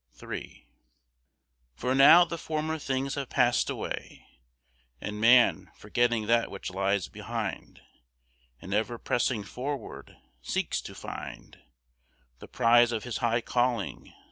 [0.23, 0.65] III
[1.75, 4.25] For now the former things have passed away,
[4.99, 7.81] And man, forgetting that which lies behind,
[8.59, 11.61] And ever pressing forward, seeks to find
[12.39, 14.11] The prize of his high calling.